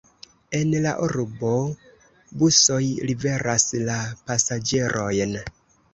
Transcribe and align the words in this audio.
En 0.59 0.71
la 0.85 0.93
urbo 1.07 1.51
busoj 2.43 2.81
liveras 3.11 3.67
la 3.91 3.99
pasaĝerojn. 4.31 5.37